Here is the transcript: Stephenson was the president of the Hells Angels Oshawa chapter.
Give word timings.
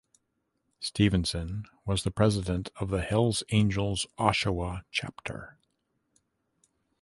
Stephenson 0.79 1.67
was 1.85 2.01
the 2.03 2.09
president 2.09 2.71
of 2.77 2.89
the 2.89 3.03
Hells 3.03 3.43
Angels 3.51 4.07
Oshawa 4.17 4.81
chapter. 4.89 5.59